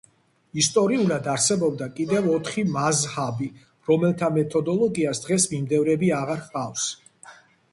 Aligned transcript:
ისტორიულად 0.59 1.27
არსებობდა 1.33 1.87
კიდევ 1.99 2.29
ოთხი 2.37 2.63
მაზჰაბი, 2.77 3.49
რომელთა 3.91 4.31
მეთოდოლოგიას 4.39 5.23
დღეს 5.27 5.47
მიმდევრები 5.53 6.11
აღარ 6.23 6.43
ჰყავს. 6.49 6.89